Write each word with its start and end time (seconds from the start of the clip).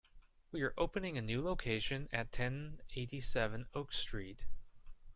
We 0.51 0.63
are 0.63 0.73
opening 0.79 1.13
the 1.13 1.19
a 1.19 1.21
new 1.21 1.43
location 1.43 2.09
at 2.11 2.31
ten 2.31 2.81
eighty-seven 2.95 3.67
Oak 3.75 3.93
Street. 3.93 4.47